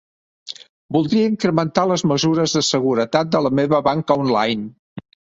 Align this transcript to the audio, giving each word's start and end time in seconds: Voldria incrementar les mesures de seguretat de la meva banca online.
Voldria 0.95 1.25
incrementar 1.31 1.83
les 1.91 2.03
mesures 2.11 2.55
de 2.57 2.63
seguretat 2.67 3.29
de 3.35 3.41
la 3.47 3.51
meva 3.59 3.83
banca 3.89 4.17
online. 4.23 5.13